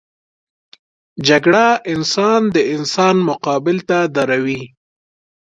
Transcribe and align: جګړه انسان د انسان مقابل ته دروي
جګړه 1.27 1.65
انسان 1.93 2.41
د 2.55 2.57
انسان 2.75 3.15
مقابل 3.29 3.77
ته 3.89 3.97
دروي 4.15 4.61